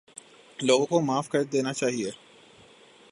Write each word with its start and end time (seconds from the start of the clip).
لوگوں 0.59 0.85
کو 0.85 1.01
معاف 1.01 1.29
کر 1.29 1.43
دینا 1.43 1.73
چاہیے 1.73 2.11